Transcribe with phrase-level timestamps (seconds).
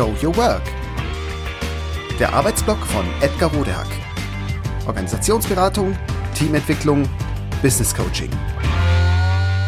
[0.00, 0.62] Show Your Work.
[2.18, 3.86] Der Arbeitsblock von Edgar Rodehack.
[4.86, 5.94] Organisationsberatung,
[6.34, 7.06] Teamentwicklung,
[7.60, 8.30] Business Coaching.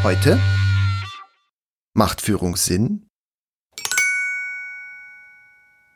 [0.02, 0.40] Heute
[1.92, 3.10] Macht Führung Sinn?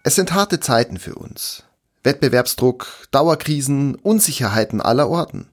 [0.05, 1.64] Es sind harte Zeiten für uns.
[2.03, 5.48] Wettbewerbsdruck, Dauerkrisen, Unsicherheiten aller Orten.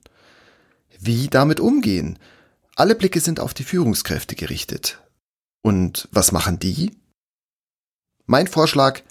[1.00, 2.18] Wie damit umgehen?
[2.76, 5.00] Alle Blicke sind auf die Führungskräfte gerichtet.
[5.62, 6.92] Und was machen die?
[8.26, 9.02] Mein Vorschlag,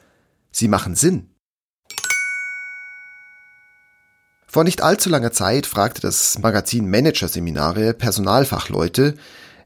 [0.51, 1.29] sie machen Sinn.
[4.47, 9.15] Vor nicht allzu langer Zeit fragte das Magazin Managerseminare Personalfachleute,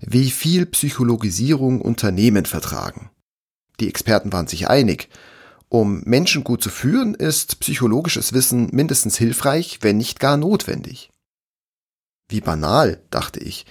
[0.01, 3.09] wie viel Psychologisierung Unternehmen vertragen.
[3.79, 5.09] Die Experten waren sich einig.
[5.69, 11.09] Um Menschen gut zu führen, ist psychologisches Wissen mindestens hilfreich, wenn nicht gar notwendig.
[12.27, 13.65] Wie banal, dachte ich.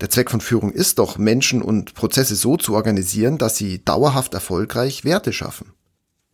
[0.00, 4.34] Der Zweck von Führung ist doch, Menschen und Prozesse so zu organisieren, dass sie dauerhaft
[4.34, 5.72] erfolgreich Werte schaffen.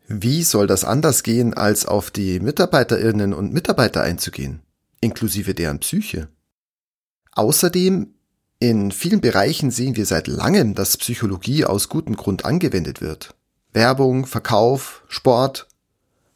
[0.09, 4.61] Wie soll das anders gehen, als auf die Mitarbeiterinnen und Mitarbeiter einzugehen,
[5.01, 6.29] inklusive deren Psyche?
[7.33, 8.15] Außerdem,
[8.59, 13.35] in vielen Bereichen sehen wir seit langem, dass Psychologie aus gutem Grund angewendet wird.
[13.73, 15.69] Werbung, Verkauf, Sport.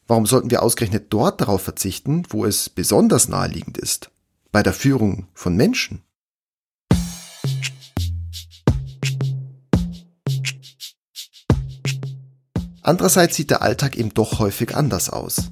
[0.06, 4.10] Warum sollten wir ausgerechnet dort darauf verzichten, wo es besonders naheliegend ist?
[4.52, 6.02] Bei der Führung von Menschen.
[12.84, 15.50] Andererseits sieht der Alltag eben doch häufig anders aus.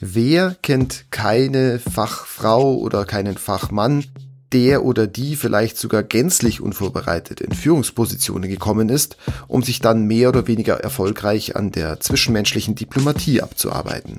[0.00, 4.04] Wer kennt keine Fachfrau oder keinen Fachmann,
[4.52, 10.28] der oder die vielleicht sogar gänzlich unvorbereitet in Führungspositionen gekommen ist, um sich dann mehr
[10.28, 14.18] oder weniger erfolgreich an der zwischenmenschlichen Diplomatie abzuarbeiten?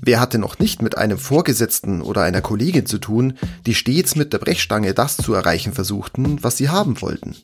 [0.00, 4.32] Wer hatte noch nicht mit einem Vorgesetzten oder einer Kollegin zu tun, die stets mit
[4.32, 7.36] der Brechstange das zu erreichen versuchten, was sie haben wollten?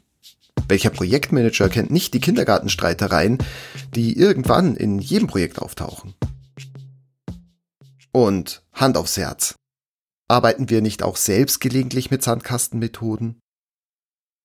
[0.68, 3.38] Welcher Projektmanager kennt nicht die Kindergartenstreitereien,
[3.94, 6.14] die irgendwann in jedem Projekt auftauchen?
[8.12, 9.54] Und Hand aufs Herz.
[10.28, 13.40] Arbeiten wir nicht auch selbst gelegentlich mit Sandkastenmethoden?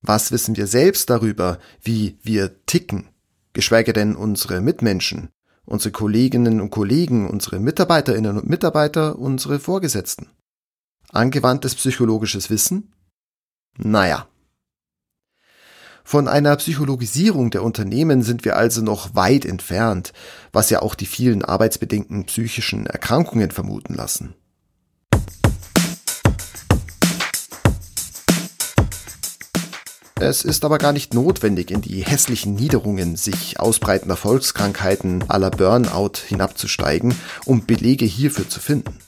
[0.01, 3.09] Was wissen wir selbst darüber, wie wir ticken,
[3.51, 5.29] geschweige denn unsere Mitmenschen,
[5.66, 10.29] unsere Kolleginnen und Kollegen, unsere Mitarbeiterinnen und Mitarbeiter, unsere Vorgesetzten?
[11.09, 12.94] Angewandtes psychologisches Wissen?
[13.78, 14.28] Naja,
[16.03, 20.13] von einer Psychologisierung der Unternehmen sind wir also noch weit entfernt,
[20.51, 24.35] was ja auch die vielen arbeitsbedingten psychischen Erkrankungen vermuten lassen.
[30.19, 36.13] Es ist aber gar nicht notwendig, in die hässlichen Niederungen sich ausbreitender Volkskrankheiten aller Burnout
[36.27, 37.13] hinabzusteigen,
[37.45, 38.99] um Belege hierfür zu finden.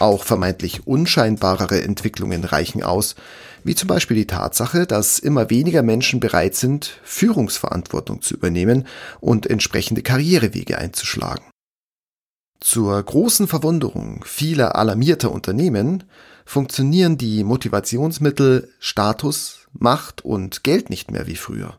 [0.00, 3.16] Auch vermeintlich unscheinbarere Entwicklungen reichen aus,
[3.64, 8.86] wie zum Beispiel die Tatsache, dass immer weniger Menschen bereit sind, Führungsverantwortung zu übernehmen
[9.20, 11.44] und entsprechende Karrierewege einzuschlagen.
[12.60, 16.04] Zur großen Verwunderung vieler alarmierter Unternehmen
[16.46, 21.78] funktionieren die Motivationsmittel Status, Macht und Geld nicht mehr wie früher.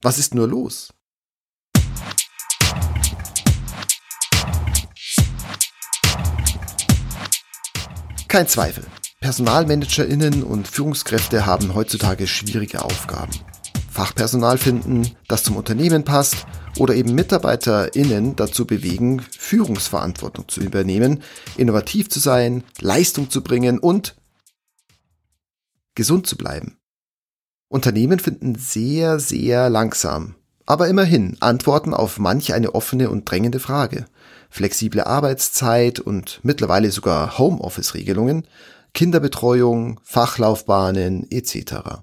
[0.00, 0.94] Was ist nur los?
[8.30, 8.84] Kein Zweifel.
[9.20, 13.32] PersonalmanagerInnen und Führungskräfte haben heutzutage schwierige Aufgaben.
[13.90, 16.46] Fachpersonal finden, das zum Unternehmen passt
[16.78, 21.24] oder eben MitarbeiterInnen dazu bewegen, Führungsverantwortung zu übernehmen,
[21.56, 24.14] innovativ zu sein, Leistung zu bringen und
[25.96, 26.78] gesund zu bleiben.
[27.68, 30.36] Unternehmen finden sehr, sehr langsam,
[30.66, 34.06] aber immerhin Antworten auf manch eine offene und drängende Frage
[34.50, 38.46] flexible Arbeitszeit und mittlerweile sogar Homeoffice-Regelungen,
[38.92, 42.02] Kinderbetreuung, Fachlaufbahnen etc.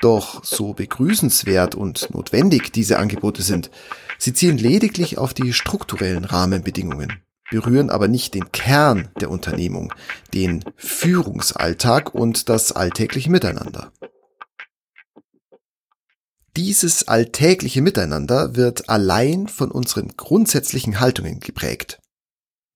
[0.00, 3.70] Doch so begrüßenswert und notwendig diese Angebote sind,
[4.16, 7.20] sie zielen lediglich auf die strukturellen Rahmenbedingungen,
[7.50, 9.92] berühren aber nicht den Kern der Unternehmung,
[10.34, 13.92] den Führungsalltag und das alltägliche Miteinander.
[16.58, 22.00] Dieses alltägliche Miteinander wird allein von unseren grundsätzlichen Haltungen geprägt.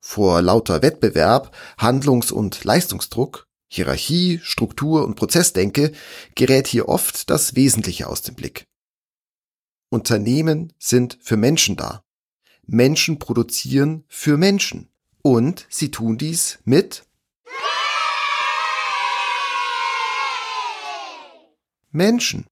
[0.00, 5.90] Vor lauter Wettbewerb, Handlungs- und Leistungsdruck, Hierarchie, Struktur und Prozessdenke
[6.36, 8.68] gerät hier oft das Wesentliche aus dem Blick.
[9.90, 12.04] Unternehmen sind für Menschen da.
[12.64, 14.92] Menschen produzieren für Menschen.
[15.22, 17.02] Und sie tun dies mit
[21.90, 22.46] Menschen.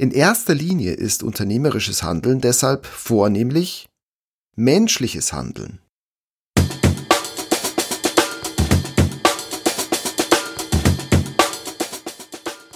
[0.00, 3.88] In erster Linie ist unternehmerisches Handeln deshalb vornehmlich
[4.54, 5.80] menschliches Handeln.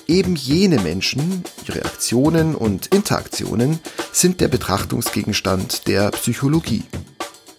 [0.09, 3.79] Eben jene Menschen, ihre Aktionen und Interaktionen
[4.11, 6.83] sind der Betrachtungsgegenstand der Psychologie.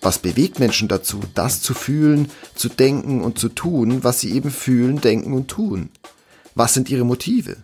[0.01, 4.51] Was bewegt Menschen dazu, das zu fühlen, zu denken und zu tun, was sie eben
[4.51, 5.89] fühlen, denken und tun?
[6.53, 7.55] Was sind ihre Motive?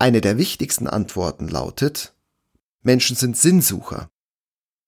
[0.00, 2.14] Eine der wichtigsten Antworten lautet,
[2.82, 4.08] Menschen sind Sinnsucher.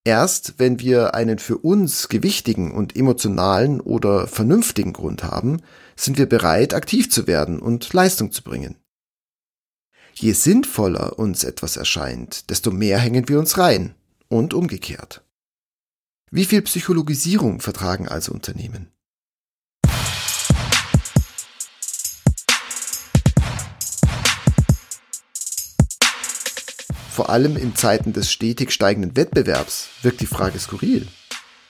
[0.05, 5.63] Erst wenn wir einen für uns gewichtigen und emotionalen oder vernünftigen Grund haben,
[5.97, 8.77] sind wir bereit, aktiv zu werden und Leistung zu bringen.
[10.15, 13.95] Je sinnvoller uns etwas erscheint, desto mehr hängen wir uns rein
[14.29, 15.25] und umgekehrt.
[16.31, 18.93] Wie viel Psychologisierung vertragen also Unternehmen?
[27.21, 31.07] Vor allem in Zeiten des stetig steigenden Wettbewerbs wirkt die Frage skurril.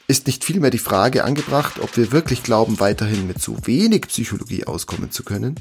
[0.07, 4.65] Ist nicht vielmehr die Frage angebracht, ob wir wirklich glauben, weiterhin mit zu wenig Psychologie
[4.69, 5.59] auskommen zu können?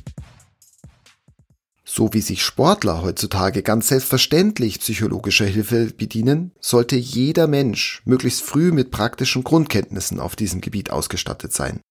[1.84, 8.72] So wie sich Sportler heutzutage ganz selbstverständlich psychologischer Hilfe bedienen, sollte jeder Mensch möglichst früh
[8.72, 11.82] mit praktischen Grundkenntnissen auf diesem Gebiet ausgestattet sein.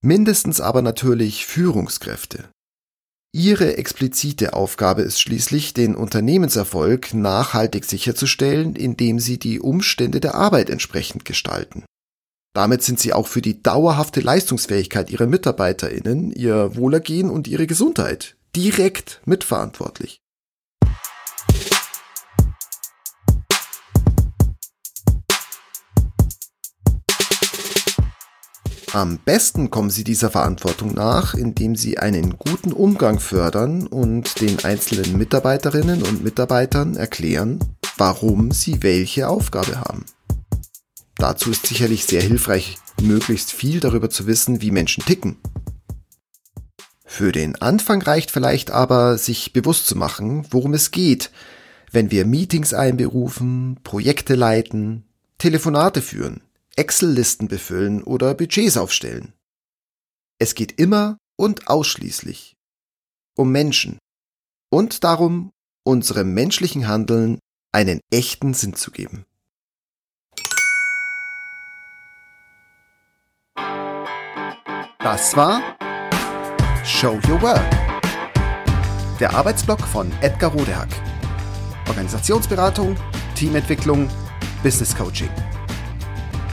[0.00, 2.48] Mindestens aber natürlich Führungskräfte.
[3.32, 10.68] Ihre explizite Aufgabe ist schließlich, den Unternehmenserfolg nachhaltig sicherzustellen, indem sie die Umstände der Arbeit
[10.68, 11.84] entsprechend gestalten.
[12.54, 18.36] Damit sind sie auch für die dauerhafte Leistungsfähigkeit ihrer Mitarbeiterinnen, ihr Wohlergehen und ihre Gesundheit
[18.56, 20.19] direkt mitverantwortlich.
[28.92, 34.64] Am besten kommen sie dieser Verantwortung nach, indem sie einen guten Umgang fördern und den
[34.64, 37.60] einzelnen Mitarbeiterinnen und Mitarbeitern erklären,
[37.96, 40.04] warum sie welche Aufgabe haben.
[41.16, 45.36] Dazu ist sicherlich sehr hilfreich, möglichst viel darüber zu wissen, wie Menschen ticken
[47.12, 51.32] für den Anfang reicht vielleicht aber, sich bewusst zu machen, worum es geht,
[51.90, 55.04] wenn wir Meetings einberufen, Projekte leiten,
[55.36, 56.40] Telefonate führen,
[56.76, 59.32] Excel-Listen befüllen oder Budgets aufstellen.
[60.38, 62.56] Es geht immer und ausschließlich
[63.36, 63.98] um Menschen
[64.70, 65.52] und darum,
[65.84, 67.38] unserem menschlichen Handeln
[67.72, 69.24] einen echten Sinn zu geben.
[74.98, 75.62] Das war
[76.84, 77.70] Show Your Work.
[79.18, 80.90] Der Arbeitsblock von Edgar Rodehack.
[81.88, 82.96] Organisationsberatung,
[83.34, 84.08] Teamentwicklung,
[84.62, 85.30] Business Coaching.